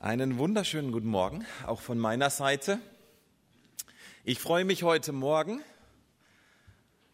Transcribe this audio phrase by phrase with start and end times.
[0.00, 2.78] Einen wunderschönen guten Morgen, auch von meiner Seite.
[4.22, 5.60] Ich freue mich heute Morgen.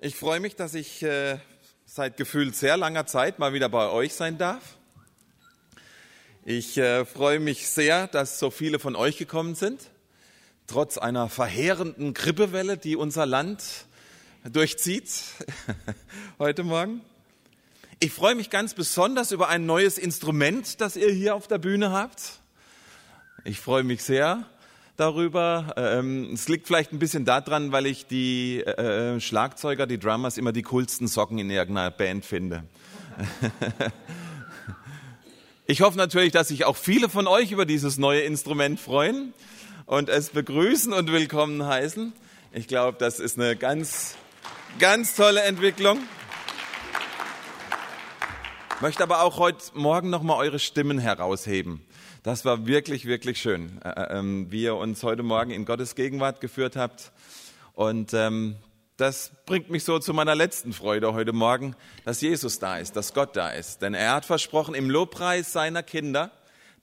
[0.00, 1.38] Ich freue mich, dass ich äh,
[1.86, 4.76] seit gefühlt sehr langer Zeit mal wieder bei euch sein darf.
[6.44, 9.88] Ich äh, freue mich sehr, dass so viele von euch gekommen sind,
[10.66, 13.64] trotz einer verheerenden Grippewelle, die unser Land
[14.52, 15.10] durchzieht
[16.38, 17.00] heute Morgen.
[17.98, 21.90] Ich freue mich ganz besonders über ein neues Instrument, das ihr hier auf der Bühne
[21.90, 22.43] habt.
[23.46, 24.46] Ich freue mich sehr
[24.96, 25.74] darüber.
[25.76, 30.52] Ähm, es liegt vielleicht ein bisschen daran, weil ich die äh, Schlagzeuger, die Drummers immer
[30.52, 32.64] die coolsten Socken in irgendeiner Band finde.
[35.66, 39.34] ich hoffe natürlich, dass sich auch viele von euch über dieses neue Instrument freuen
[39.84, 42.14] und es begrüßen und willkommen heißen.
[42.54, 44.16] Ich glaube, das ist eine ganz,
[44.78, 45.98] ganz tolle Entwicklung.
[48.76, 51.82] Ich möchte aber auch heute Morgen nochmal eure Stimmen herausheben.
[52.24, 55.94] Das war wirklich, wirklich schön, äh, äh, ähm, wie ihr uns heute Morgen in Gottes
[55.94, 57.12] Gegenwart geführt habt.
[57.74, 58.56] Und ähm,
[58.96, 63.12] das bringt mich so zu meiner letzten Freude heute Morgen, dass Jesus da ist, dass
[63.12, 63.82] Gott da ist.
[63.82, 66.30] Denn er hat versprochen, im Lobpreis seiner Kinder,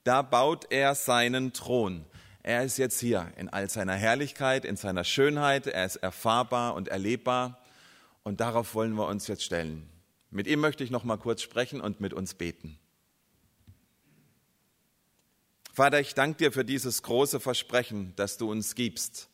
[0.03, 2.05] da baut er seinen Thron.
[2.43, 5.65] Er ist jetzt hier in all seiner Herrlichkeit, in seiner Schönheit.
[5.65, 7.57] Er ist erfahrbar und erlebbar.
[8.21, 9.89] Und darauf wollen wir uns jetzt stellen.
[10.29, 12.77] Mit ihm möchte ich noch mal kurz sprechen und mit uns beten.
[15.73, 19.29] Vater, ich danke dir für dieses große Versprechen, das du uns gibst,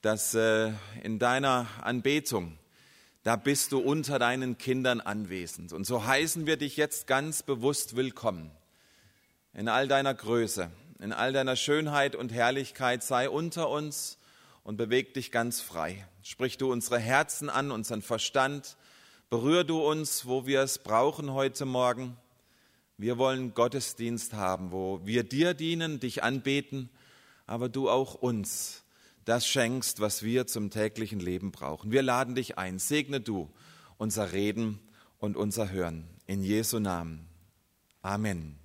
[0.00, 0.72] dass äh,
[1.02, 2.56] in deiner Anbetung,
[3.24, 5.74] da bist du unter deinen Kindern anwesend.
[5.74, 8.50] Und so heißen wir dich jetzt ganz bewusst willkommen.
[9.52, 14.16] In all deiner Größe, in all deiner Schönheit und Herrlichkeit sei unter uns
[14.64, 16.08] und beweg dich ganz frei.
[16.22, 18.78] Sprich du unsere Herzen an, unseren Verstand,
[19.28, 22.16] berühr du uns, wo wir es brauchen heute Morgen
[23.00, 26.90] wir wollen Gottesdienst haben, wo wir dir dienen, dich anbeten,
[27.46, 28.84] aber du auch uns
[29.24, 31.92] das schenkst, was wir zum täglichen Leben brauchen.
[31.92, 32.78] Wir laden dich ein.
[32.78, 33.50] Segne du
[33.96, 34.78] unser Reden
[35.18, 36.08] und unser Hören.
[36.26, 37.26] In Jesu Namen.
[38.02, 38.58] Amen.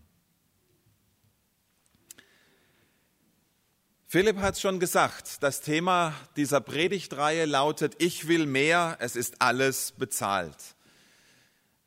[4.07, 9.41] Philipp hat es schon gesagt, das Thema dieser Predigtreihe lautet, ich will mehr, es ist
[9.41, 10.74] alles bezahlt.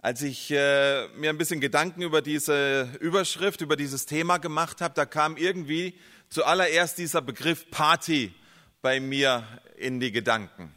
[0.01, 4.95] Als ich äh, mir ein bisschen Gedanken über diese Überschrift, über dieses Thema gemacht habe,
[4.95, 5.99] da kam irgendwie
[6.29, 8.33] zuallererst dieser Begriff Party
[8.81, 9.45] bei mir
[9.77, 10.73] in die Gedanken.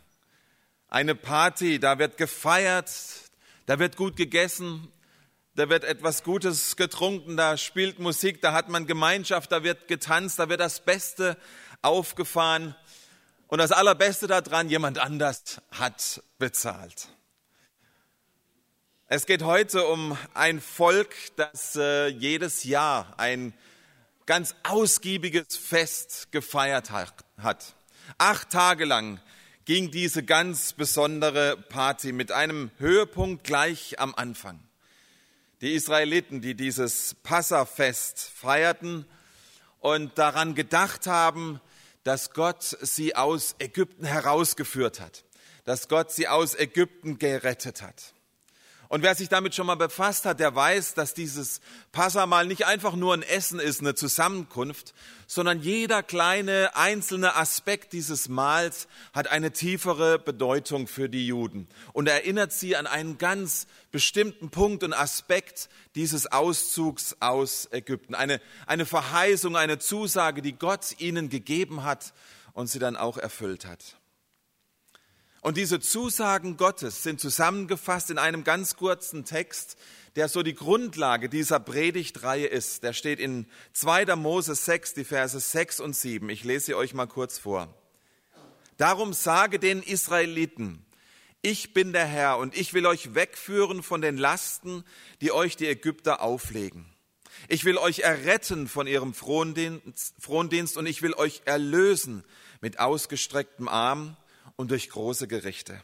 [0.87, 2.91] Eine Party, da wird gefeiert,
[3.67, 4.91] da wird gut gegessen,
[5.53, 10.39] da wird etwas Gutes getrunken, da spielt Musik, da hat man Gemeinschaft, da wird getanzt,
[10.39, 11.37] da wird das Beste
[11.83, 12.75] aufgefahren.
[13.45, 17.09] Und das Allerbeste daran, jemand anders hat bezahlt.
[19.13, 23.53] Es geht heute um ein Volk, das äh, jedes Jahr ein
[24.25, 27.75] ganz ausgiebiges Fest gefeiert hat.
[28.17, 29.19] Acht Tage lang
[29.65, 34.61] ging diese ganz besondere Party mit einem Höhepunkt gleich am Anfang.
[35.59, 39.05] Die Israeliten, die dieses Passafest feierten
[39.81, 41.59] und daran gedacht haben,
[42.05, 45.25] dass Gott sie aus Ägypten herausgeführt hat,
[45.65, 48.13] dass Gott sie aus Ägypten gerettet hat.
[48.91, 51.61] Und wer sich damit schon mal befasst hat, der weiß, dass dieses
[51.93, 54.93] Passamal nicht einfach nur ein Essen ist, eine Zusammenkunft,
[55.27, 62.09] sondern jeder kleine einzelne Aspekt dieses Mahls hat eine tiefere Bedeutung für die Juden und
[62.09, 68.13] erinnert sie an einen ganz bestimmten Punkt und Aspekt dieses Auszugs aus Ägypten.
[68.13, 72.11] Eine, eine Verheißung, eine Zusage, die Gott ihnen gegeben hat
[72.51, 74.00] und sie dann auch erfüllt hat.
[75.41, 79.75] Und diese Zusagen Gottes sind zusammengefasst in einem ganz kurzen Text,
[80.15, 82.83] der so die Grundlage dieser Predigtreihe ist.
[82.83, 84.15] Der steht in 2.
[84.15, 86.29] Mose 6, die Verse 6 und 7.
[86.29, 87.73] Ich lese sie euch mal kurz vor.
[88.77, 90.85] Darum sage den Israeliten,
[91.41, 94.83] ich bin der Herr und ich will euch wegführen von den Lasten,
[95.21, 96.85] die euch die Ägypter auflegen.
[97.47, 102.23] Ich will euch erretten von ihrem Frondienst und ich will euch erlösen
[102.59, 104.17] mit ausgestrecktem Arm
[104.61, 105.81] und durch große Gerichte.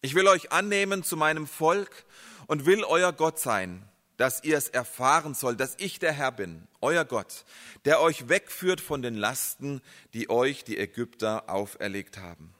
[0.00, 2.06] Ich will euch annehmen zu meinem Volk
[2.46, 6.66] und will euer Gott sein, dass ihr es erfahren sollt, dass ich der Herr bin,
[6.80, 7.44] euer Gott,
[7.84, 9.82] der euch wegführt von den Lasten,
[10.14, 12.54] die euch die Ägypter auferlegt haben.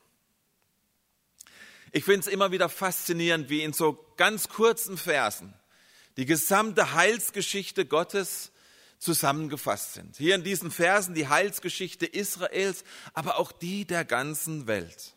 [1.92, 5.54] Ich finde es immer wieder faszinierend, wie in so ganz kurzen Versen
[6.18, 8.52] die gesamte Heilsgeschichte Gottes
[8.98, 10.18] zusammengefasst sind.
[10.18, 12.84] Hier in diesen Versen die Heilsgeschichte Israels,
[13.14, 15.14] aber auch die der ganzen Welt.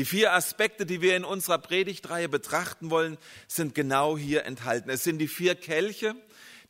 [0.00, 3.18] Die vier Aspekte, die wir in unserer Predigtreihe betrachten wollen,
[3.48, 4.88] sind genau hier enthalten.
[4.88, 6.14] Es sind die vier Kelche,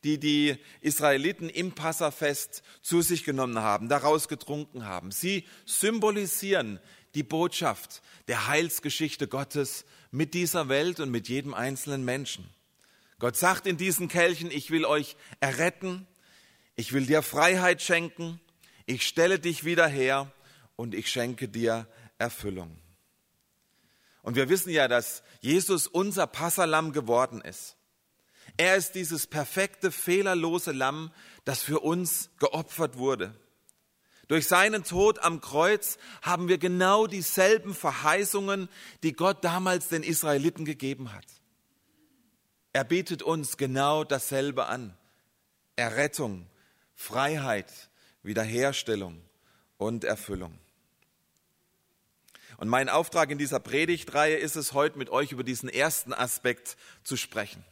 [0.02, 5.12] die die Israeliten im Passafest zu sich genommen haben, daraus getrunken haben.
[5.12, 6.80] Sie symbolisieren
[7.14, 12.50] die Botschaft der Heilsgeschichte Gottes mit dieser Welt und mit jedem einzelnen Menschen.
[13.20, 16.08] Gott sagt in diesen Kelchen, ich will euch erretten,
[16.74, 18.40] ich will dir Freiheit schenken,
[18.86, 20.32] ich stelle dich wieder her
[20.74, 21.86] und ich schenke dir
[22.18, 22.76] Erfüllung.
[24.22, 27.76] Und wir wissen ja, dass Jesus unser Passalam geworden ist.
[28.56, 31.12] Er ist dieses perfekte, fehlerlose Lamm,
[31.44, 33.34] das für uns geopfert wurde.
[34.28, 38.68] Durch seinen Tod am Kreuz haben wir genau dieselben Verheißungen,
[39.02, 41.26] die Gott damals den Israeliten gegeben hat.
[42.72, 44.96] Er bietet uns genau dasselbe an.
[45.74, 46.46] Errettung,
[46.94, 47.90] Freiheit,
[48.22, 49.20] Wiederherstellung
[49.78, 50.56] und Erfüllung.
[52.60, 56.76] Und mein Auftrag in dieser Predigtreihe ist es, heute mit euch über diesen ersten Aspekt
[57.04, 57.64] zu sprechen.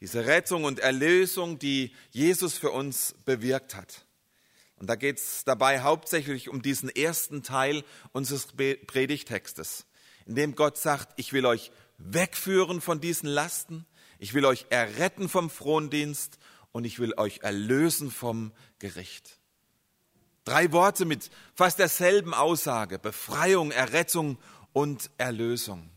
[0.00, 4.04] Diese Rettung und Erlösung, die Jesus für uns bewirkt hat.
[4.76, 7.82] Und da geht es dabei hauptsächlich um diesen ersten Teil
[8.12, 9.86] unseres Predigtextes,
[10.26, 13.86] in dem Gott sagt, ich will euch wegführen von diesen Lasten,
[14.18, 16.38] ich will euch erretten vom Frondienst
[16.72, 19.39] und ich will euch erlösen vom Gericht.
[20.44, 24.38] Drei Worte mit fast derselben Aussage, Befreiung, Errettung
[24.72, 25.90] und Erlösung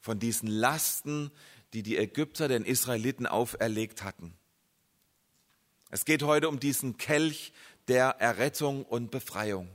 [0.00, 1.30] von diesen Lasten,
[1.72, 4.34] die die Ägypter den Israeliten auferlegt hatten.
[5.90, 7.52] Es geht heute um diesen Kelch
[7.88, 9.68] der Errettung und Befreiung.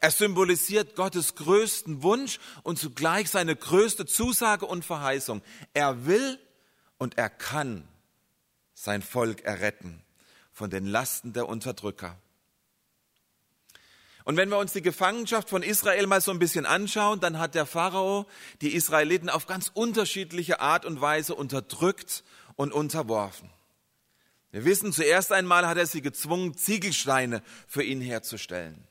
[0.00, 5.42] Er symbolisiert Gottes größten Wunsch und zugleich seine größte Zusage und Verheißung.
[5.72, 6.38] Er will
[6.98, 7.86] und er kann
[8.74, 10.02] sein Volk erretten
[10.52, 12.16] von den Lasten der Unterdrücker.
[14.24, 17.54] Und wenn wir uns die Gefangenschaft von Israel mal so ein bisschen anschauen, dann hat
[17.54, 18.26] der Pharao
[18.60, 22.22] die Israeliten auf ganz unterschiedliche Art und Weise unterdrückt
[22.56, 23.50] und unterworfen.
[24.52, 28.84] Wir wissen, zuerst einmal hat er sie gezwungen, Ziegelsteine für ihn herzustellen.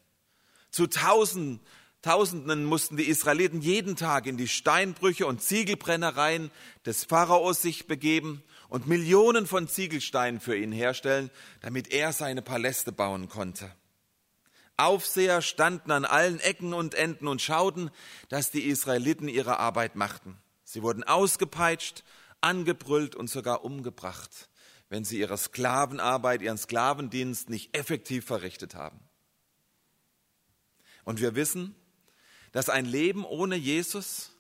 [0.72, 1.60] Zu Tausenden,
[2.02, 6.50] Tausenden mussten die Israeliten jeden Tag in die Steinbrüche und Ziegelbrennereien
[6.86, 11.30] des Pharaos sich begeben und Millionen von Ziegelsteinen für ihn herstellen,
[11.60, 13.70] damit er seine Paläste bauen konnte.
[14.80, 17.92] Aufseher standen an allen Ecken und Enden und schauten,
[18.30, 20.38] dass die Israeliten ihre Arbeit machten.
[20.64, 22.04] Sie wurden ausgepeitscht,
[22.42, 24.50] angebrüllt und sogar umgebracht
[24.90, 29.00] wenn sie ihre Sklavenarbeit, ihren Sklavendienst nicht effektiv verrichtet haben.
[31.06, 31.76] Und wir wissen,
[32.52, 34.32] dass ein Leben ohne Jesus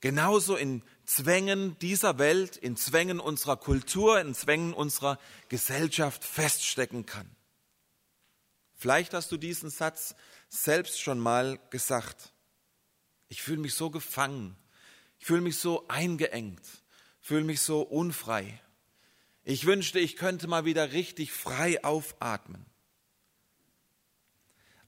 [0.00, 7.28] genauso in Zwängen dieser Welt, in Zwängen unserer Kultur, in Zwängen unserer Gesellschaft feststecken kann.
[8.82, 10.16] Vielleicht hast du diesen Satz
[10.48, 12.32] selbst schon mal gesagt.
[13.28, 14.56] Ich fühle mich so gefangen,
[15.20, 16.66] ich fühle mich so eingeengt,
[17.20, 18.60] fühle mich so unfrei.
[19.44, 22.66] Ich wünschte, ich könnte mal wieder richtig frei aufatmen.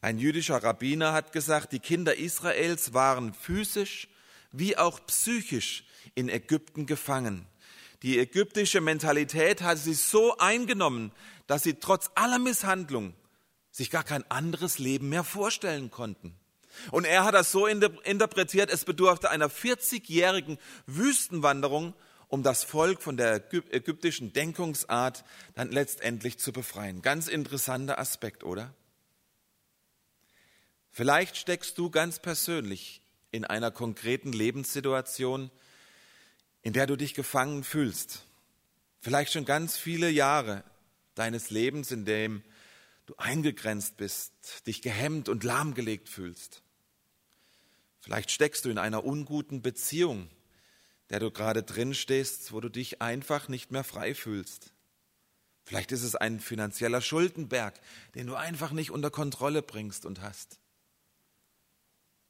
[0.00, 4.08] Ein jüdischer Rabbiner hat gesagt, die Kinder Israels waren physisch
[4.50, 5.85] wie auch psychisch
[6.17, 7.46] in Ägypten gefangen.
[8.02, 11.12] Die ägyptische Mentalität hatte sie so eingenommen,
[11.46, 13.14] dass sie trotz aller Misshandlung
[13.75, 16.32] sich gar kein anderes Leben mehr vorstellen konnten.
[16.93, 21.93] Und er hat das so interpretiert, es bedurfte einer 40-jährigen Wüstenwanderung,
[22.29, 25.25] um das Volk von der ägyptischen Denkungsart
[25.56, 27.03] dann letztendlich zu befreien.
[27.03, 28.72] Ganz interessanter Aspekt, oder?
[30.93, 35.51] Vielleicht steckst du ganz persönlich in einer konkreten Lebenssituation,
[36.63, 38.22] in der du dich gefangen fühlst.
[39.01, 40.63] Vielleicht schon ganz viele Jahre
[41.17, 42.44] deines Lebens, in dem
[43.06, 44.32] du eingegrenzt bist,
[44.67, 46.63] dich gehemmt und lahmgelegt fühlst.
[48.01, 50.29] Vielleicht steckst du in einer unguten Beziehung,
[51.11, 54.73] der du gerade drin stehst, wo du dich einfach nicht mehr frei fühlst.
[55.65, 57.81] Vielleicht ist es ein finanzieller Schuldenberg,
[58.15, 60.58] den du einfach nicht unter Kontrolle bringst und hast.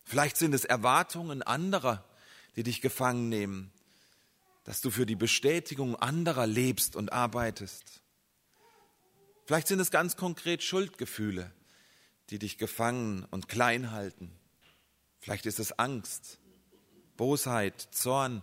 [0.05, 2.05] Vielleicht sind es Erwartungen anderer,
[2.55, 3.73] die dich gefangen nehmen,
[4.63, 8.04] dass du für die Bestätigung anderer lebst und arbeitest.
[9.45, 11.53] Vielleicht sind es ganz konkret Schuldgefühle,
[12.31, 14.31] die dich gefangen und klein halten.
[15.21, 16.39] Vielleicht ist es Angst,
[17.17, 18.43] Bosheit, Zorn,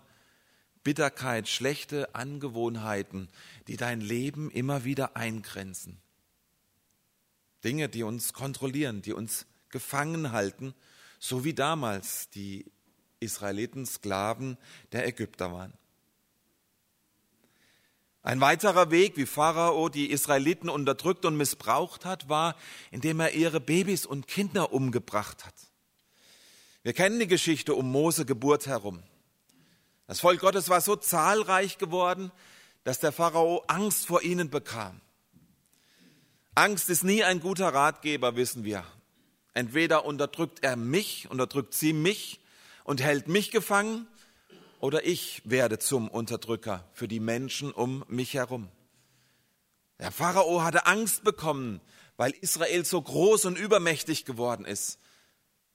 [0.83, 3.29] Bitterkeit, schlechte Angewohnheiten,
[3.67, 6.01] die dein Leben immer wieder eingrenzen.
[7.63, 10.73] Dinge, die uns kontrollieren, die uns gefangen halten,
[11.19, 12.65] so wie damals die
[13.19, 14.57] Israeliten Sklaven
[14.91, 15.73] der Ägypter waren.
[18.23, 22.55] Ein weiterer Weg, wie Pharao die Israeliten unterdrückt und missbraucht hat, war,
[22.91, 25.55] indem er ihre Babys und Kinder umgebracht hat.
[26.83, 29.01] Wir kennen die Geschichte um Mose Geburt herum.
[30.05, 32.31] Das Volk Gottes war so zahlreich geworden,
[32.83, 35.01] dass der Pharao Angst vor ihnen bekam.
[36.53, 38.83] Angst ist nie ein guter Ratgeber, wissen wir.
[39.53, 42.39] Entweder unterdrückt er mich, unterdrückt sie mich
[42.83, 44.07] und hält mich gefangen,
[44.81, 48.67] oder ich werde zum Unterdrücker für die Menschen um mich herum.
[49.99, 51.79] Der Pharao hatte Angst bekommen,
[52.17, 54.99] weil Israel so groß und übermächtig geworden ist.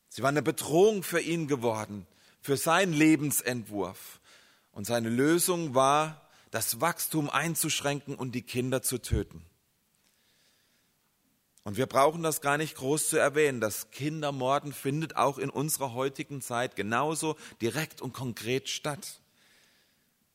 [0.09, 2.07] Sie war eine Bedrohung für ihn geworden,
[2.41, 4.21] für seinen Lebensentwurf.
[4.73, 9.45] Und seine Lösung war, das Wachstum einzuschränken und die Kinder zu töten.
[11.67, 13.61] Und wir brauchen das gar nicht groß zu erwähnen.
[13.61, 19.21] Das Kindermorden findet auch in unserer heutigen Zeit genauso direkt und konkret statt.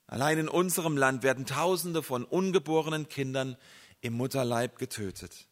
[0.08, 3.56] Allein in unserem Land werden Tausende von ungeborenen Kindern
[4.02, 5.48] im Mutterleib getötet.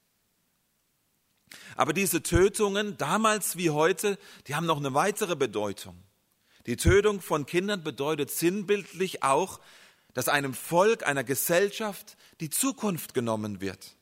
[1.78, 4.18] Aber diese Tötungen, damals wie heute,
[4.48, 5.96] die haben noch eine weitere Bedeutung.
[6.66, 9.62] Die Tötung von Kindern bedeutet sinnbildlich auch,
[10.14, 13.96] dass einem Volk, einer Gesellschaft die Zukunft genommen wird.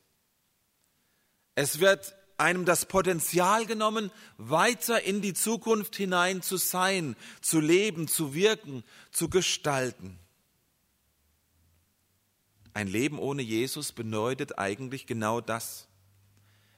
[1.57, 8.07] Es wird einem das Potenzial genommen, weiter in die Zukunft hinein zu sein, zu leben,
[8.07, 10.19] zu wirken, zu gestalten.
[12.75, 15.87] Ein Leben ohne Jesus bedeutet eigentlich genau das.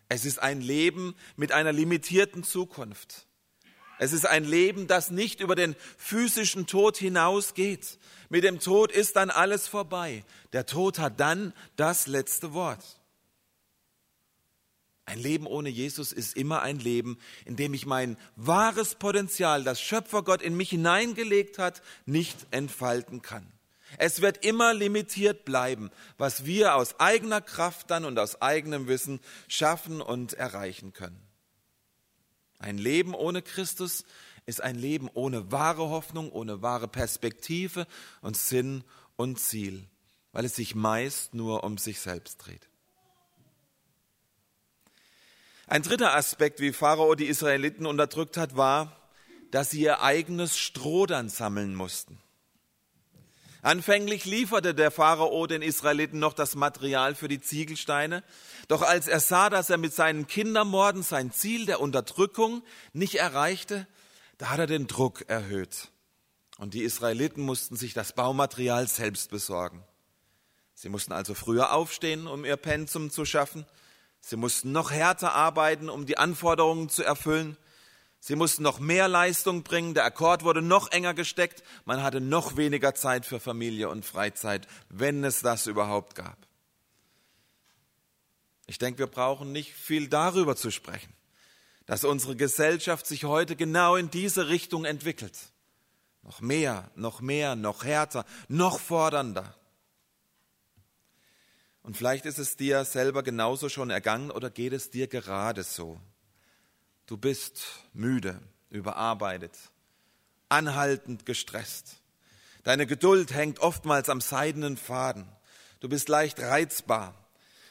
[0.08, 3.28] Es ist ein Leben mit einer limitierten Zukunft.
[3.98, 8.00] Es ist ein Leben, das nicht über den physischen Tod hinausgeht.
[8.30, 10.24] Mit dem Tod ist dann alles vorbei.
[10.54, 12.99] Der Tod hat dann das letzte Wort.
[15.10, 19.82] Ein Leben ohne Jesus ist immer ein Leben, in dem ich mein wahres Potenzial, das
[19.82, 23.52] Schöpfergott in mich hineingelegt hat, nicht entfalten kann.
[23.98, 25.90] Es wird immer limitiert bleiben,
[26.20, 31.20] was wir aus eigener Kraft dann und aus eigenem Wissen schaffen und erreichen können.
[32.60, 34.06] Ein Leben ohne Christus
[34.46, 37.88] ist ein Leben ohne wahre Hoffnung, ohne wahre Perspektive
[38.22, 38.84] und Sinn
[39.16, 39.88] und Ziel,
[40.34, 42.69] weil es sich meist nur um sich selbst dreht.
[45.70, 48.98] Ein dritter Aspekt, wie Pharao die Israeliten unterdrückt hat, war,
[49.52, 52.18] dass sie ihr eigenes Stroh dann sammeln mussten.
[53.62, 58.24] Anfänglich lieferte der Pharao den Israeliten noch das Material für die Ziegelsteine,
[58.68, 63.86] doch als er sah, dass er mit seinen Kindermorden sein Ziel der Unterdrückung nicht erreichte,
[64.40, 65.90] da hat er den Druck erhöht.
[66.58, 69.84] Und die Israeliten mussten sich das Baumaterial selbst besorgen.
[70.74, 73.68] Sie mussten also früher aufstehen, um ihr Pensum zu schaffen.
[74.22, 77.58] Sie mussten noch härter arbeiten, um die Anforderungen zu erfüllen.
[78.20, 79.94] Sie mussten noch mehr Leistung bringen.
[79.94, 81.64] Der Akkord wurde noch enger gesteckt.
[81.86, 86.38] Man hatte noch weniger Zeit für Familie und Freizeit, wenn es das überhaupt gab.
[88.68, 91.12] Ich denke, wir brauchen nicht viel darüber zu sprechen,
[91.88, 95.36] dass unsere Gesellschaft sich heute genau in diese Richtung entwickelt.
[96.22, 99.56] Noch mehr, noch mehr, noch härter, noch fordernder.
[101.84, 106.00] Und vielleicht ist es dir selber genauso schon ergangen oder geht es dir gerade so.
[107.06, 107.62] Du bist
[107.94, 109.58] müde, überarbeitet,
[110.50, 111.98] anhaltend gestresst.
[112.64, 115.28] Deine Geduld hängt oftmals am seidenen Faden.
[115.80, 117.16] Du bist leicht reizbar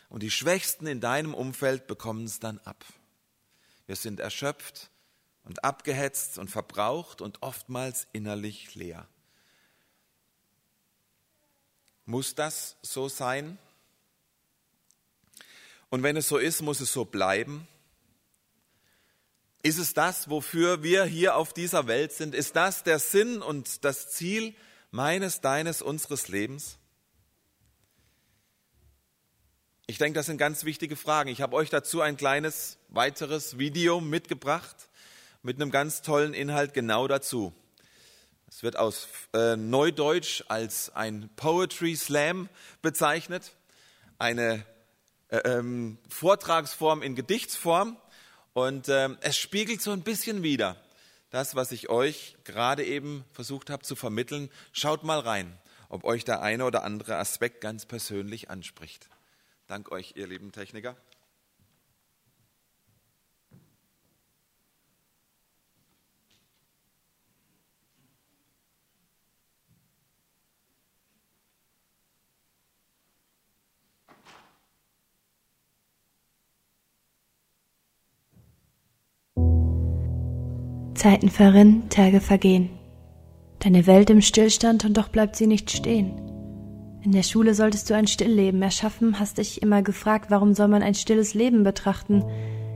[0.08, 2.84] und die Schwächsten in deinem Umfeld bekommen es dann ab.
[3.86, 4.90] Wir sind erschöpft
[5.44, 9.06] und abgehetzt und verbraucht und oftmals innerlich leer.
[12.04, 13.58] Muss das so sein?
[15.90, 17.66] Und wenn es so ist, muss es so bleiben?
[19.62, 22.34] Ist es das, wofür wir hier auf dieser Welt sind?
[22.34, 24.54] Ist das der Sinn und das Ziel
[24.90, 26.78] meines, deines, unseres Lebens?
[29.86, 31.30] Ich denke, das sind ganz wichtige Fragen.
[31.30, 34.76] Ich habe euch dazu ein kleines weiteres Video mitgebracht
[35.42, 37.54] mit einem ganz tollen Inhalt genau dazu.
[38.48, 42.48] Es wird aus äh, Neudeutsch als ein Poetry Slam
[42.82, 43.52] bezeichnet,
[44.18, 44.64] eine
[45.30, 47.96] ähm, Vortragsform in Gedichtsform
[48.52, 50.76] und äh, es spiegelt so ein bisschen wider
[51.30, 54.50] das, was ich euch gerade eben versucht habe zu vermitteln.
[54.72, 55.58] Schaut mal rein,
[55.88, 59.08] ob euch der eine oder andere Aspekt ganz persönlich anspricht.
[59.66, 60.96] Dank euch, ihr lieben Techniker.
[80.98, 82.70] Zeiten verrinnen, Tage vergehen.
[83.60, 86.20] Deine Welt im Stillstand und doch bleibt sie nicht stehen.
[87.04, 90.82] In der Schule solltest du ein Stillleben erschaffen, hast dich immer gefragt, warum soll man
[90.82, 92.24] ein stilles Leben betrachten?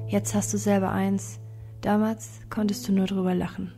[0.06, 1.40] Jetzt hast du selber eins.
[1.80, 3.72] Damals konntest du nur drüber lachen.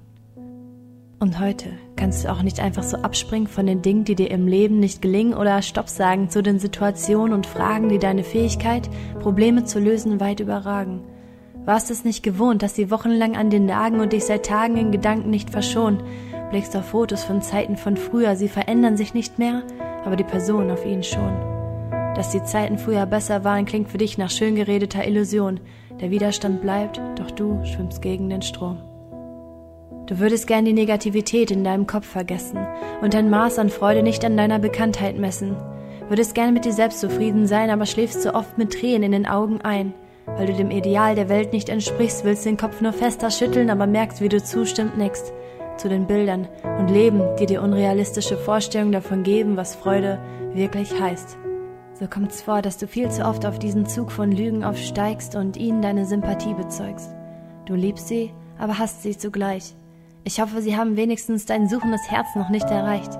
[1.20, 4.46] Und heute kannst du auch nicht einfach so abspringen von den Dingen, die dir im
[4.46, 9.64] Leben nicht gelingen oder Stopp sagen zu den Situationen und Fragen, die deine Fähigkeit, Probleme
[9.64, 11.00] zu lösen, weit überragen.
[11.64, 14.92] Warst es nicht gewohnt, dass sie wochenlang an dir nagen und dich seit Tagen in
[14.92, 16.02] Gedanken nicht verschonen?
[16.50, 19.62] Blickst auf Fotos von Zeiten von früher, sie verändern sich nicht mehr,
[20.04, 21.32] aber die Person auf ihnen schon.
[22.14, 25.58] Dass die Zeiten früher besser waren, klingt für dich nach schön geredeter Illusion.
[26.00, 28.78] Der Widerstand bleibt, doch du schwimmst gegen den Strom.
[30.06, 32.58] Du würdest gern die Negativität in deinem Kopf vergessen
[33.00, 35.56] und dein Maß an Freude nicht an deiner Bekanntheit messen.
[36.08, 39.26] Würdest gern mit dir selbst zufrieden sein, aber schläfst so oft mit Tränen in den
[39.26, 39.94] Augen ein.
[40.26, 43.86] Weil du dem Ideal der Welt nicht entsprichst, willst den Kopf nur fester schütteln, aber
[43.86, 45.32] merkst, wie du zustimmt nickst
[45.76, 50.18] zu den Bildern und Leben, die dir unrealistische Vorstellungen davon geben, was Freude
[50.54, 51.36] wirklich heißt.
[51.98, 55.56] So kommt's vor, dass du viel zu oft auf diesen Zug von Lügen aufsteigst und
[55.56, 57.10] ihnen deine Sympathie bezeugst.
[57.66, 59.74] Du liebst sie, aber hasst sie zugleich.
[60.24, 63.12] Ich hoffe, sie haben wenigstens dein suchendes Herz noch nicht erreicht.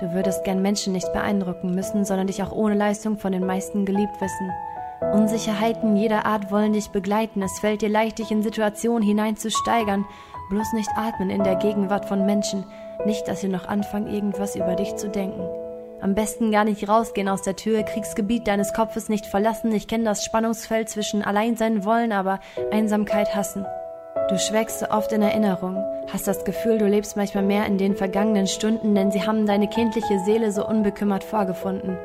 [0.00, 3.86] Du würdest gern Menschen nicht beeindrucken müssen, sondern dich auch ohne Leistung von den meisten
[3.86, 4.50] geliebt wissen.
[5.00, 7.42] Unsicherheiten jeder Art wollen dich begleiten.
[7.42, 10.04] Es fällt dir leicht, dich in Situationen hineinzusteigern.
[10.48, 12.64] Bloß nicht atmen in der Gegenwart von Menschen.
[13.04, 15.46] Nicht, dass sie noch anfangen, irgendwas über dich zu denken.
[16.00, 19.72] Am besten gar nicht rausgehen aus der Tür, Kriegsgebiet deines Kopfes nicht verlassen.
[19.72, 23.66] Ich kenne das Spannungsfeld zwischen Alleinsein wollen, aber Einsamkeit hassen.
[24.28, 25.76] Du schwelgst so oft in Erinnerung,
[26.12, 29.68] hast das Gefühl, du lebst manchmal mehr in den vergangenen Stunden, denn sie haben deine
[29.68, 31.96] kindliche Seele so unbekümmert vorgefunden.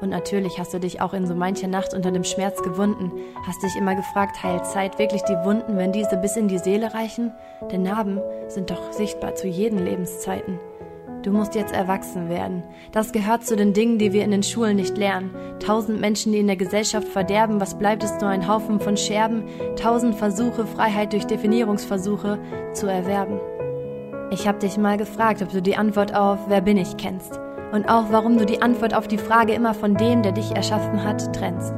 [0.00, 3.12] Und natürlich hast du dich auch in so mancher Nacht unter dem Schmerz gewunden,
[3.46, 6.92] hast dich immer gefragt, heilt Zeit wirklich die Wunden, wenn diese bis in die Seele
[6.92, 7.32] reichen?
[7.70, 10.58] Denn Narben sind doch sichtbar zu jeden Lebenszeiten.
[11.22, 12.62] Du musst jetzt erwachsen werden.
[12.92, 15.34] Das gehört zu den Dingen, die wir in den Schulen nicht lernen.
[15.58, 19.44] Tausend Menschen, die in der Gesellschaft verderben, was bleibt es nur ein Haufen von Scherben?
[19.74, 22.38] Tausend Versuche, Freiheit durch Definierungsversuche
[22.74, 23.40] zu erwerben.
[24.30, 27.40] Ich hab dich mal gefragt, ob du die Antwort auf Wer bin ich kennst
[27.76, 31.04] und auch warum du die Antwort auf die Frage immer von dem, der dich erschaffen
[31.04, 31.74] hat, trennst.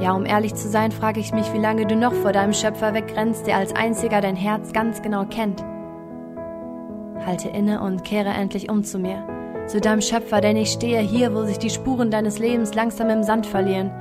[0.00, 2.92] Ja, um ehrlich zu sein, frage ich mich, wie lange du noch vor deinem Schöpfer
[2.92, 5.64] wegrennst, der als einziger dein Herz ganz genau kennt.
[7.24, 9.24] Halte inne und kehre endlich um zu mir,
[9.66, 13.22] zu deinem Schöpfer, denn ich stehe hier, wo sich die Spuren deines Lebens langsam im
[13.22, 13.92] Sand verlieren.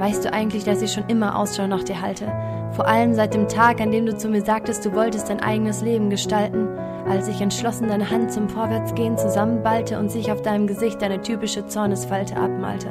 [0.00, 2.26] Weißt du eigentlich, dass ich schon immer Ausschau nach dir halte?
[2.72, 5.82] Vor allem seit dem Tag, an dem du zu mir sagtest, du wolltest dein eigenes
[5.82, 6.68] Leben gestalten
[7.08, 11.66] als ich entschlossen deine Hand zum Vorwärtsgehen zusammenballte und sich auf deinem Gesicht deine typische
[11.66, 12.88] Zornesfalte abmalte.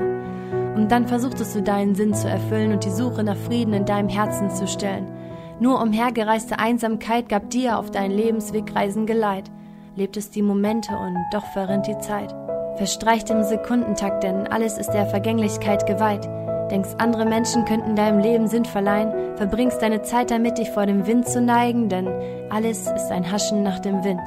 [0.75, 4.09] Und dann versuchtest du deinen Sinn zu erfüllen und die Suche nach Frieden in deinem
[4.09, 5.11] Herzen zu stellen.
[5.59, 9.51] Nur umhergereiste Einsamkeit gab dir auf deinen Lebenswegreisen Geleit.
[9.95, 12.33] Lebtest die Momente und doch verrinnt die Zeit.
[12.77, 16.29] Verstreicht im Sekundentakt, denn alles ist der Vergänglichkeit geweiht.
[16.71, 21.07] Denkst, andere Menschen könnten deinem Leben Sinn verleihen, verbringst deine Zeit damit, dich vor dem
[21.07, 22.07] Wind zu neigen, denn
[22.49, 24.21] alles ist ein Haschen nach dem Wind.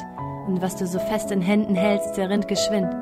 [0.46, 2.92] Und was du so fest in Händen hältst, zerrinnt geschwind.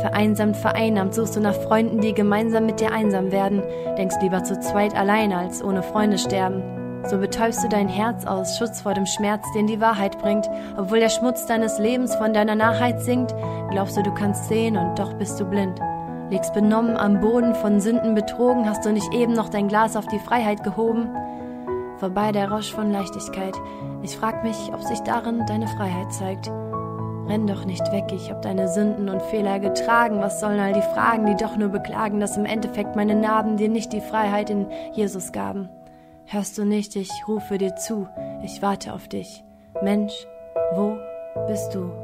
[0.00, 3.62] Vereinsamt, vereinnahmt suchst du nach Freunden, die gemeinsam mit dir einsam werden,
[3.96, 6.62] denkst lieber zu zweit allein, als ohne Freunde sterben.
[7.08, 10.48] So betäubst du dein Herz aus Schutz vor dem Schmerz, den die Wahrheit bringt.
[10.76, 13.34] Obwohl der Schmutz deines Lebens von deiner Nachheit singt,
[13.70, 15.80] glaubst du, du kannst sehen und doch bist du blind.
[16.30, 20.06] Liegst benommen am Boden, von Sünden betrogen, hast du nicht eben noch dein Glas auf
[20.06, 21.08] die Freiheit gehoben?
[21.98, 23.54] Vorbei der Rausch von Leichtigkeit.
[24.02, 26.50] Ich frag mich, ob sich darin deine Freiheit zeigt.
[27.28, 30.20] Renn doch nicht weg, ich hab deine Sünden und Fehler getragen.
[30.20, 33.68] Was sollen all die Fragen, die doch nur beklagen, dass im Endeffekt meine Narben dir
[33.68, 35.68] nicht die Freiheit in Jesus gaben?
[36.26, 38.08] Hörst du nicht, ich rufe dir zu,
[38.42, 39.44] ich warte auf dich.
[39.82, 40.26] Mensch,
[40.74, 40.96] wo
[41.46, 42.01] bist du?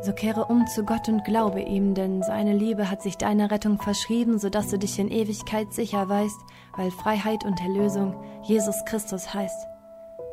[0.00, 3.80] So kehre um zu Gott und glaube ihm, denn seine Liebe hat sich deiner Rettung
[3.80, 6.40] verschrieben, so dass du dich in Ewigkeit sicher weißt,
[6.76, 9.66] weil Freiheit und Erlösung Jesus Christus heißt.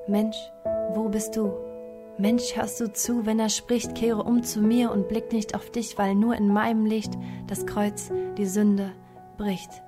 [0.07, 0.37] Mensch,
[0.93, 1.51] wo bist du?
[2.17, 5.71] Mensch, hörst du zu, wenn er spricht, kehre um zu mir und blick nicht auf
[5.71, 7.13] dich, weil nur in meinem Licht
[7.47, 8.91] das Kreuz die Sünde
[9.37, 9.81] bricht.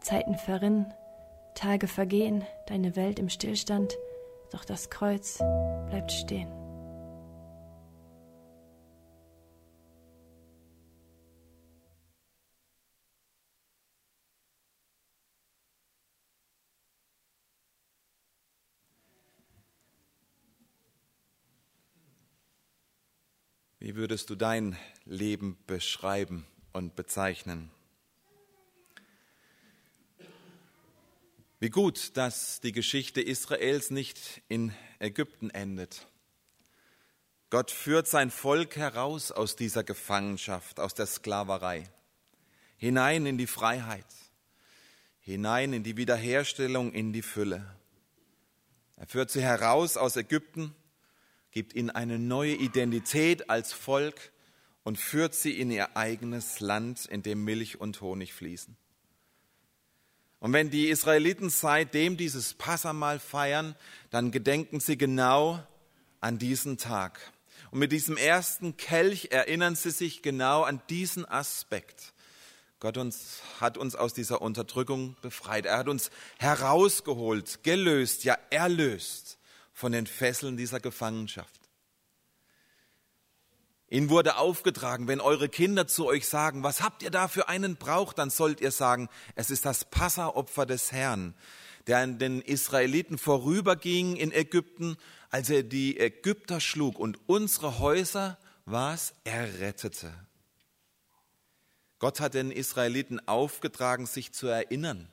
[0.00, 0.92] Zeiten verrinnen,
[1.54, 3.96] Tage vergehen, deine Welt im Stillstand,
[4.52, 5.38] doch das Kreuz
[5.88, 6.63] bleibt stehen.
[23.84, 27.70] Wie würdest du dein Leben beschreiben und bezeichnen?
[31.60, 36.06] Wie gut, dass die Geschichte Israels nicht in Ägypten endet.
[37.50, 41.86] Gott führt sein Volk heraus aus dieser Gefangenschaft, aus der Sklaverei,
[42.78, 44.06] hinein in die Freiheit,
[45.20, 47.70] hinein in die Wiederherstellung, in die Fülle.
[48.96, 50.74] Er führt sie heraus aus Ägypten
[51.54, 54.32] gibt ihnen eine neue Identität als Volk
[54.82, 58.76] und führt sie in ihr eigenes Land, in dem Milch und Honig fließen.
[60.40, 63.76] Und wenn die Israeliten seitdem dieses Passamal feiern,
[64.10, 65.64] dann gedenken sie genau
[66.20, 67.20] an diesen Tag.
[67.70, 72.14] Und mit diesem ersten Kelch erinnern sie sich genau an diesen Aspekt.
[72.80, 75.66] Gott uns, hat uns aus dieser Unterdrückung befreit.
[75.66, 79.38] Er hat uns herausgeholt, gelöst, ja erlöst
[79.74, 81.60] von den Fesseln dieser Gefangenschaft.
[83.90, 87.76] Ihnen wurde aufgetragen, wenn eure Kinder zu euch sagen, was habt ihr da für einen
[87.76, 91.34] Brauch, dann sollt ihr sagen, es ist das Passaopfer des Herrn,
[91.86, 94.96] der an den Israeliten vorüberging in Ägypten,
[95.30, 100.12] als er die Ägypter schlug und unsere Häuser was errettete.
[101.98, 105.08] Gott hat den Israeliten aufgetragen, sich zu erinnern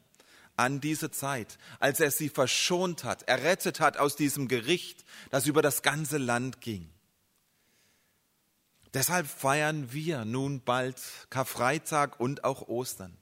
[0.62, 5.62] an diese Zeit, als er sie verschont hat, errettet hat aus diesem Gericht, das über
[5.62, 6.88] das ganze Land ging.
[8.93, 13.17] Deshalb feiern wir nun bald Karfreitag und auch Ostern.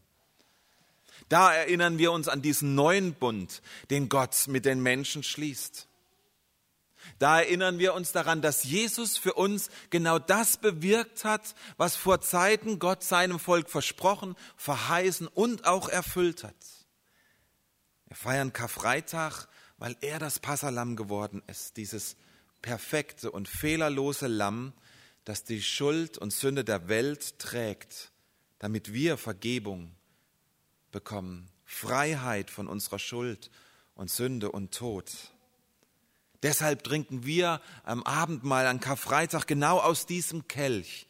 [1.30, 5.88] Da erinnern wir uns an diesen neuen Bund, den Gott mit den Menschen schließt.
[7.20, 12.20] Da erinnern wir uns daran, dass Jesus für uns genau das bewirkt hat, was vor
[12.20, 16.56] Zeiten Gott seinem Volk versprochen, verheißen und auch erfüllt hat.
[18.10, 22.18] Wir feiern Karfreitag, weil er das Passalam geworden ist, dieses
[22.62, 24.74] perfekte und fehlerlose Lamm,
[25.26, 28.12] das die Schuld und Sünde der Welt trägt,
[28.58, 29.96] damit wir Vergebung
[30.92, 33.52] bekommen, Freiheit von unserer Schuld
[33.94, 35.12] und Sünde und Tod.
[36.42, 41.08] Deshalb trinken wir am Abendmahl an Karfreitag genau aus diesem Kelch,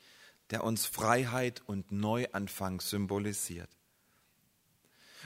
[0.50, 3.70] der uns Freiheit und Neuanfang symbolisiert.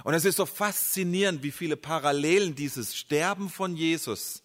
[0.03, 4.43] Und es ist so faszinierend, wie viele Parallelen dieses Sterben von Jesus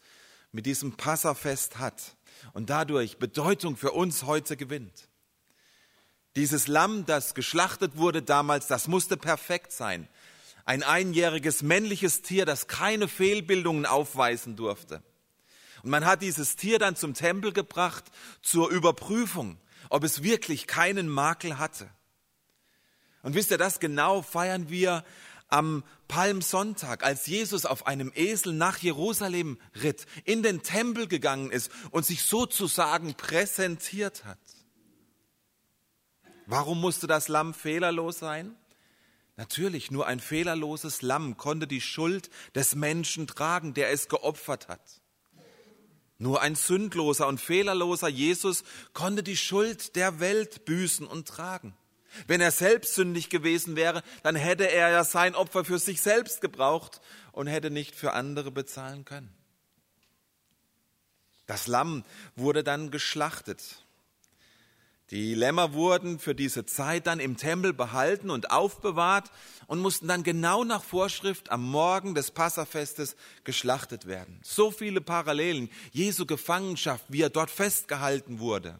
[0.52, 2.16] mit diesem Passafest hat
[2.52, 5.08] und dadurch Bedeutung für uns heute gewinnt.
[6.36, 10.08] Dieses Lamm, das geschlachtet wurde damals, das musste perfekt sein.
[10.64, 15.02] Ein einjähriges männliches Tier, das keine Fehlbildungen aufweisen durfte.
[15.82, 18.04] Und man hat dieses Tier dann zum Tempel gebracht
[18.42, 19.58] zur Überprüfung,
[19.88, 21.88] ob es wirklich keinen Makel hatte.
[23.22, 25.04] Und wisst ihr, das genau feiern wir
[25.48, 31.70] am Palmsonntag, als Jesus auf einem Esel nach Jerusalem ritt, in den Tempel gegangen ist
[31.90, 34.38] und sich sozusagen präsentiert hat.
[36.46, 38.56] Warum musste das Lamm fehlerlos sein?
[39.36, 44.80] Natürlich, nur ein fehlerloses Lamm konnte die Schuld des Menschen tragen, der es geopfert hat.
[46.18, 51.76] Nur ein sündloser und fehlerloser Jesus konnte die Schuld der Welt büßen und tragen.
[52.26, 56.40] Wenn er selbst sündig gewesen wäre, dann hätte er ja sein Opfer für sich selbst
[56.40, 57.00] gebraucht
[57.32, 59.32] und hätte nicht für andere bezahlen können.
[61.46, 62.04] Das Lamm
[62.36, 63.82] wurde dann geschlachtet.
[65.10, 69.30] Die Lämmer wurden für diese Zeit dann im Tempel behalten und aufbewahrt
[69.66, 74.38] und mussten dann genau nach Vorschrift am Morgen des Passafestes geschlachtet werden.
[74.42, 75.70] So viele Parallelen.
[75.92, 78.78] Jesu Gefangenschaft, wie er dort festgehalten wurde.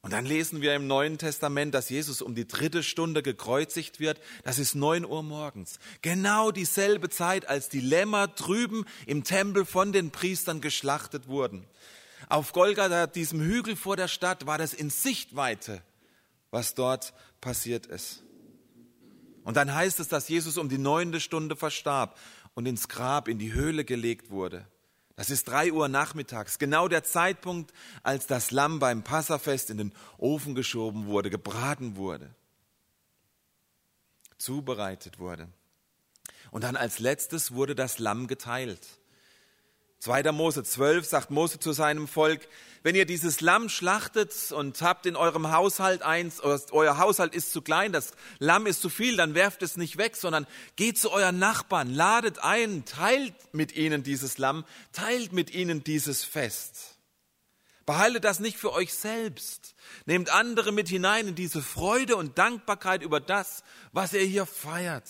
[0.00, 4.20] Und dann lesen wir im Neuen Testament, dass Jesus um die dritte Stunde gekreuzigt wird.
[4.44, 5.78] Das ist neun Uhr morgens.
[6.02, 11.66] Genau dieselbe Zeit, als die Lämmer drüben im Tempel von den Priestern geschlachtet wurden.
[12.28, 15.82] Auf Golgatha, diesem Hügel vor der Stadt, war das in Sichtweite,
[16.50, 18.22] was dort passiert ist.
[19.44, 22.18] Und dann heißt es, dass Jesus um die neunte Stunde verstarb
[22.54, 24.66] und ins Grab, in die Höhle gelegt wurde.
[25.18, 27.72] Das ist drei Uhr nachmittags, genau der Zeitpunkt,
[28.04, 32.32] als das Lamm beim Passafest in den Ofen geschoben wurde, gebraten wurde,
[34.38, 35.48] zubereitet wurde.
[36.52, 38.86] Und dann als letztes wurde das Lamm geteilt.
[39.98, 40.30] 2.
[40.30, 42.46] Mose 12 sagt Mose zu seinem Volk,
[42.82, 47.62] wenn ihr dieses Lamm schlachtet und habt in eurem Haushalt eins, euer Haushalt ist zu
[47.62, 51.38] klein, das Lamm ist zu viel, dann werft es nicht weg, sondern geht zu euren
[51.38, 56.98] Nachbarn, ladet ein, teilt mit ihnen dieses Lamm, teilt mit ihnen dieses Fest.
[57.88, 59.74] Behaltet das nicht für euch selbst.
[60.04, 63.62] Nehmt andere mit hinein in diese Freude und Dankbarkeit über das,
[63.92, 65.08] was ihr hier feiert.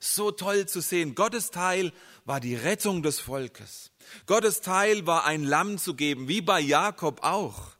[0.00, 1.14] So toll zu sehen.
[1.14, 1.92] Gottes Teil
[2.24, 3.92] war die Rettung des Volkes.
[4.26, 7.76] Gottes Teil war ein Lamm zu geben, wie bei Jakob auch.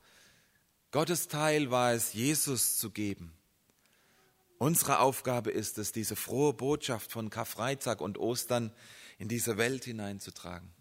[0.91, 3.33] Gottes Teil war es, Jesus zu geben.
[4.59, 8.73] Unsere Aufgabe ist es, diese frohe Botschaft von Karfreitag und Ostern
[9.19, 10.73] in diese Welt hineinzutragen.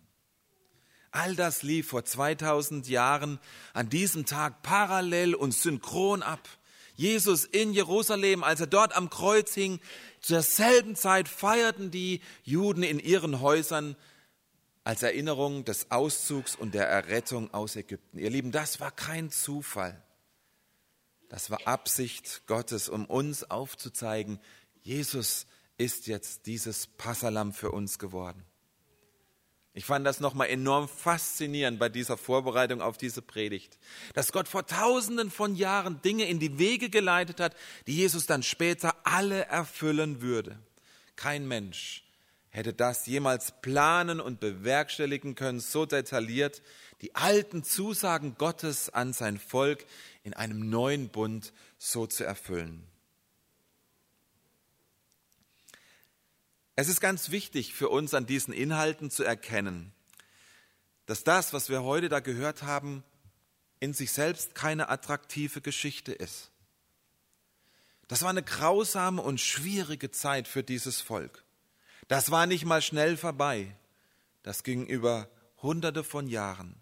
[1.11, 3.39] All das lief vor 2000 Jahren
[3.73, 6.47] an diesem Tag parallel und synchron ab.
[6.95, 9.79] Jesus in Jerusalem, als er dort am Kreuz hing,
[10.21, 13.95] zur selben Zeit feierten die Juden in ihren Häusern
[14.85, 18.19] als Erinnerung des Auszugs und der Errettung aus Ägypten.
[18.19, 20.01] Ihr Lieben, das war kein Zufall.
[21.27, 24.39] Das war Absicht Gottes, um uns aufzuzeigen,
[24.83, 28.45] Jesus ist jetzt dieses Passalam für uns geworden.
[29.73, 33.79] Ich fand das nochmal enorm faszinierend bei dieser Vorbereitung auf diese Predigt,
[34.13, 37.55] dass Gott vor tausenden von Jahren Dinge in die Wege geleitet hat,
[37.87, 40.59] die Jesus dann später alle erfüllen würde.
[41.15, 42.04] Kein Mensch
[42.55, 46.61] hätte das jemals planen und bewerkstelligen können, so detailliert
[47.01, 49.85] die alten Zusagen Gottes an sein Volk
[50.23, 52.87] in einem neuen Bund so zu erfüllen.
[56.77, 59.93] Es ist ganz wichtig für uns an diesen Inhalten zu erkennen,
[61.05, 63.03] dass das, was wir heute da gehört haben,
[63.79, 66.51] in sich selbst keine attraktive Geschichte ist.
[68.07, 71.44] Das war eine grausame und schwierige Zeit für dieses Volk.
[72.07, 73.75] Das war nicht mal schnell vorbei.
[74.43, 75.29] Das ging über
[75.61, 76.75] hunderte von Jahren.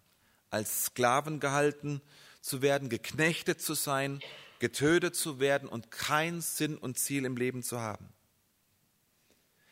[0.50, 2.02] Als Sklaven gehalten
[2.40, 4.20] zu werden, geknechtet zu sein,
[4.58, 8.08] getötet zu werden und kein Sinn und Ziel im Leben zu haben.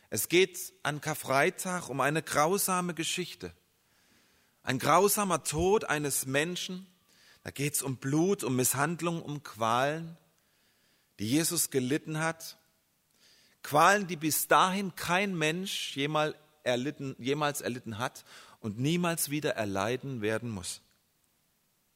[0.09, 3.53] Es geht an Karfreitag um eine grausame Geschichte.
[4.61, 6.87] Ein grausamer Tod eines Menschen.
[7.43, 10.17] Da geht es um Blut, um Misshandlung, um Qualen,
[11.19, 12.57] die Jesus gelitten hat.
[13.63, 18.23] Qualen, die bis dahin kein Mensch jemals erlitten, jemals erlitten hat
[18.59, 20.81] und niemals wieder erleiden werden muss.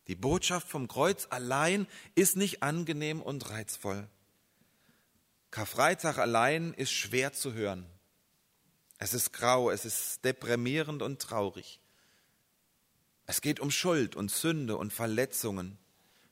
[0.08, 4.08] Die Botschaft vom Kreuz allein ist nicht angenehm und reizvoll.
[5.52, 7.86] Karfreitag allein ist schwer zu hören.
[9.00, 11.80] Es ist grau, es ist deprimierend und traurig.
[13.26, 15.78] Es geht um Schuld und Sünde und Verletzungen,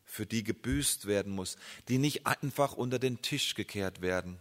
[0.05, 1.57] für die gebüßt werden muss,
[1.89, 4.39] die nicht einfach unter den Tisch gekehrt werden.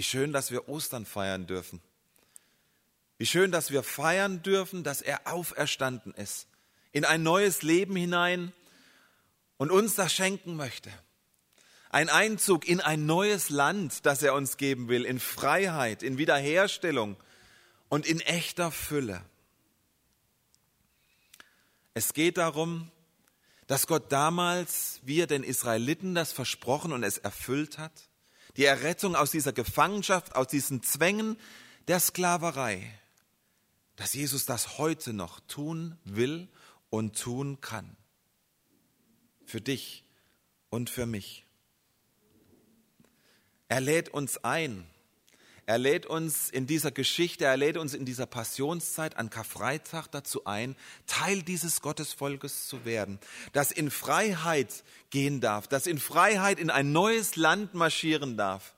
[0.00, 1.78] Wie schön, dass wir Ostern feiern dürfen.
[3.18, 6.46] Wie schön, dass wir feiern dürfen, dass er auferstanden ist,
[6.90, 8.54] in ein neues Leben hinein
[9.58, 10.90] und uns das schenken möchte.
[11.90, 17.18] Ein Einzug in ein neues Land, das er uns geben will, in Freiheit, in Wiederherstellung
[17.90, 19.22] und in echter Fülle.
[21.92, 22.90] Es geht darum,
[23.66, 28.09] dass Gott damals, wie er den Israeliten das versprochen und es erfüllt hat,
[28.56, 31.36] die Errettung aus dieser Gefangenschaft, aus diesen Zwängen
[31.88, 32.92] der Sklaverei,
[33.96, 36.48] dass Jesus das heute noch tun will
[36.88, 37.96] und tun kann.
[39.44, 40.04] Für dich
[40.68, 41.44] und für mich.
[43.68, 44.89] Er lädt uns ein.
[45.66, 50.44] Er lädt uns in dieser Geschichte, er lädt uns in dieser Passionszeit an Karfreitag dazu
[50.44, 53.18] ein, Teil dieses Gottesvolkes zu werden,
[53.52, 58.74] das in Freiheit gehen darf, das in Freiheit in ein neues Land marschieren darf,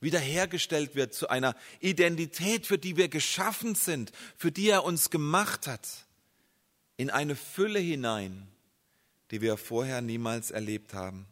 [0.00, 5.66] wiederhergestellt wird zu einer Identität, für die wir geschaffen sind, für die er uns gemacht
[5.66, 5.88] hat,
[6.96, 8.48] in eine Fülle hinein,
[9.30, 11.26] die wir vorher niemals erlebt haben.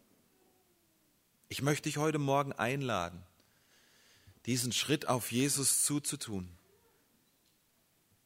[1.49, 3.23] Ich möchte dich heute Morgen einladen,
[4.49, 6.49] diesen Schritt auf Jesus zuzutun.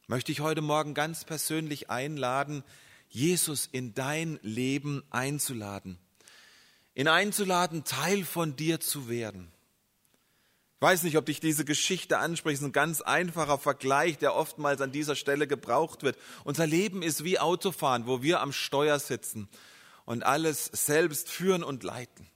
[0.06, 2.62] Möchte ich heute Morgen ganz persönlich einladen,
[3.08, 5.98] Jesus in dein Leben einzuladen,
[6.94, 9.50] ihn einzuladen, Teil von dir zu werden.
[10.76, 14.36] Ich weiß nicht, ob dich diese Geschichte anspricht, es ist ein ganz einfacher Vergleich, der
[14.36, 16.16] oftmals an dieser Stelle gebraucht wird.
[16.44, 19.48] Unser Leben ist wie Autofahren, wo wir am Steuer sitzen
[20.04, 22.28] und alles selbst führen und leiten.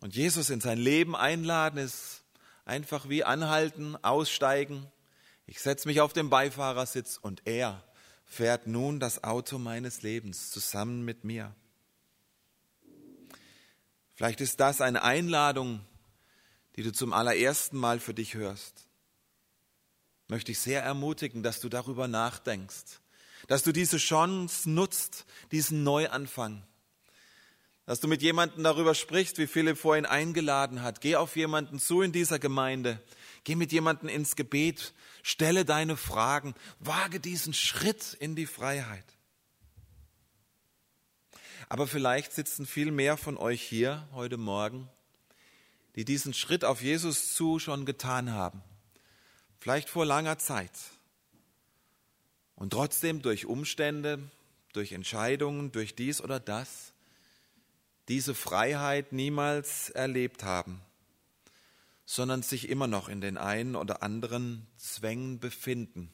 [0.00, 2.19] Und Jesus in sein Leben einladen ist
[2.64, 4.86] einfach wie anhalten, aussteigen.
[5.46, 7.84] Ich setze mich auf den Beifahrersitz und er
[8.24, 11.54] fährt nun das Auto meines Lebens zusammen mit mir.
[14.14, 15.80] Vielleicht ist das eine Einladung,
[16.76, 18.86] die du zum allerersten Mal für dich hörst.
[20.28, 23.00] Möchte ich sehr ermutigen, dass du darüber nachdenkst,
[23.48, 26.64] dass du diese Chance nutzt, diesen Neuanfang
[27.90, 31.00] dass du mit jemandem darüber sprichst, wie Philipp vorhin eingeladen hat.
[31.00, 33.02] Geh auf jemanden zu in dieser Gemeinde.
[33.42, 34.94] Geh mit jemandem ins Gebet.
[35.24, 36.54] Stelle deine Fragen.
[36.78, 39.04] Wage diesen Schritt in die Freiheit.
[41.68, 44.88] Aber vielleicht sitzen viel mehr von euch hier heute Morgen,
[45.96, 48.62] die diesen Schritt auf Jesus zu schon getan haben.
[49.58, 50.70] Vielleicht vor langer Zeit.
[52.54, 54.20] Und trotzdem durch Umstände,
[54.74, 56.89] durch Entscheidungen, durch dies oder das
[58.10, 60.82] diese Freiheit niemals erlebt haben,
[62.04, 66.12] sondern sich immer noch in den einen oder anderen Zwängen befinden.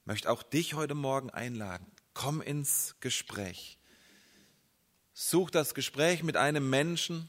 [0.00, 1.86] Ich möchte auch dich heute Morgen einladen.
[2.14, 3.78] Komm ins Gespräch.
[5.12, 7.28] Such das Gespräch mit einem Menschen,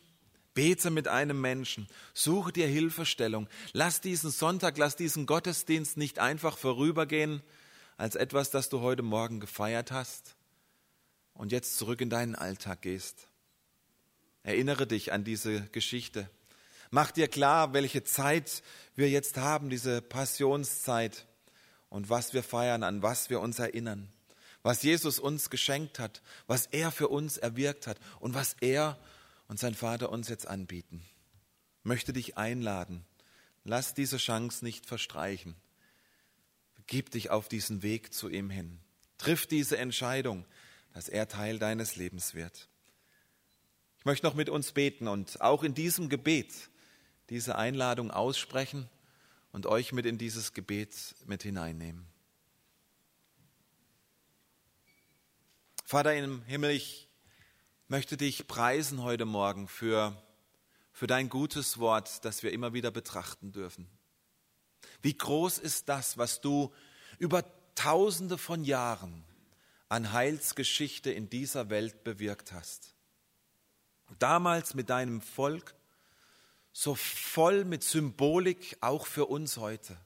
[0.53, 3.49] Bete mit einem Menschen, suche dir Hilfestellung.
[3.73, 7.43] Lass diesen Sonntag, lass diesen Gottesdienst nicht einfach vorübergehen
[7.97, 10.37] als etwas, das du heute Morgen gefeiert hast
[11.35, 13.27] und jetzt zurück in deinen Alltag gehst.
[14.41, 16.29] Erinnere dich an diese Geschichte.
[16.89, 18.63] Mach dir klar, welche Zeit
[18.95, 21.27] wir jetzt haben, diese Passionszeit
[21.89, 24.11] und was wir feiern, an was wir uns erinnern,
[24.63, 28.97] was Jesus uns geschenkt hat, was er für uns erwirkt hat und was er
[29.47, 31.03] und sein Vater uns jetzt anbieten.
[31.83, 33.05] Möchte dich einladen.
[33.63, 35.55] Lass diese Chance nicht verstreichen.
[36.87, 38.79] Gib dich auf diesen Weg zu ihm hin.
[39.17, 40.45] Triff diese Entscheidung,
[40.95, 42.69] dass er Teil deines Lebens wird.
[43.99, 46.53] Ich möchte noch mit uns beten und auch in diesem Gebet
[47.29, 48.89] diese Einladung aussprechen
[49.51, 52.07] und euch mit in dieses Gebet mit hineinnehmen.
[55.83, 57.09] Vater im Himmel, ich
[57.89, 60.15] möchte dich preisen heute Morgen für,
[60.93, 63.85] für dein gutes Wort, das wir immer wieder betrachten dürfen.
[65.01, 66.73] Wie groß ist das, was du
[67.19, 67.43] über
[67.75, 69.25] tausende von Jahren
[69.95, 72.93] an Heilsgeschichte in dieser Welt bewirkt hast.
[74.19, 75.73] Damals mit deinem Volk,
[76.73, 79.97] so voll mit Symbolik auch für uns heute.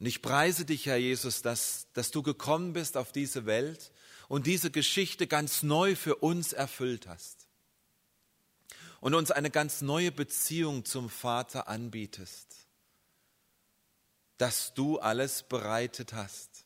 [0.00, 3.92] Und ich preise dich, Herr Jesus, dass, dass du gekommen bist auf diese Welt
[4.26, 7.46] und diese Geschichte ganz neu für uns erfüllt hast.
[8.98, 12.66] Und uns eine ganz neue Beziehung zum Vater anbietest.
[14.36, 16.65] Dass du alles bereitet hast.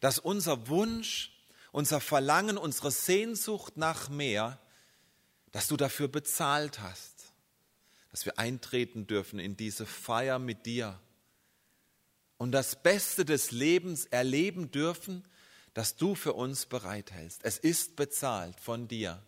[0.00, 1.32] Dass unser Wunsch,
[1.72, 4.58] unser Verlangen, unsere Sehnsucht nach mehr,
[5.52, 7.18] dass du dafür bezahlt hast
[8.10, 10.98] dass wir eintreten dürfen in diese Feier mit dir
[12.36, 15.24] und das Beste des Lebens erleben dürfen,
[15.74, 17.40] das du für uns bereithältst.
[17.44, 19.22] Es ist bezahlt von dir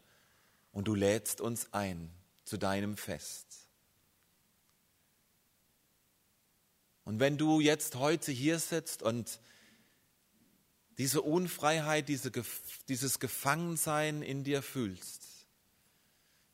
[0.73, 2.11] und du lädst uns ein
[2.45, 3.47] zu deinem Fest.
[7.05, 9.41] Und wenn du jetzt heute hier sitzt und
[11.01, 12.31] diese Unfreiheit, diese,
[12.89, 15.47] dieses Gefangensein in dir fühlst,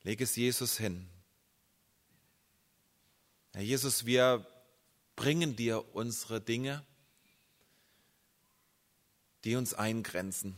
[0.04, 1.08] leg es Jesus hin.
[3.54, 4.46] Herr Jesus, wir
[5.16, 6.86] bringen dir unsere Dinge,
[9.42, 10.56] die uns eingrenzen,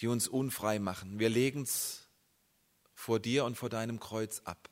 [0.00, 1.18] die uns unfrei machen.
[1.18, 2.06] Wir legen es
[2.94, 4.70] vor dir und vor deinem Kreuz ab.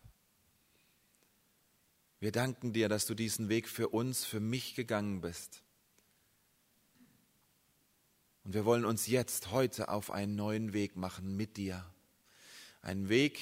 [2.21, 5.65] Wir danken dir, dass du diesen Weg für uns, für mich gegangen bist.
[8.49, 11.85] Und wir wollen uns jetzt, heute auf einen neuen Weg machen mit dir.
[12.81, 13.39] Einen Weg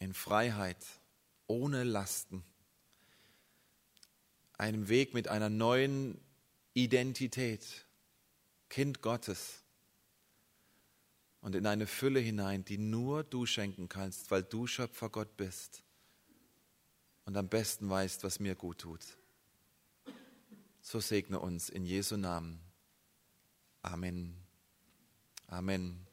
[0.00, 0.84] in Freiheit,
[1.46, 2.42] ohne Lasten.
[4.58, 6.20] Einem Weg mit einer neuen
[6.74, 7.86] Identität,
[8.70, 9.62] Kind Gottes.
[11.40, 15.84] Und in eine Fülle hinein, die nur du schenken kannst, weil du Schöpfer Gott bist
[17.24, 19.16] und am besten weißt, was mir gut tut.
[20.82, 22.68] So segne uns in Jesu Namen.
[23.82, 24.36] Amen.
[25.48, 26.06] Amen.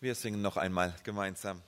[0.00, 1.60] Wir singen noch einmal gemeinsam.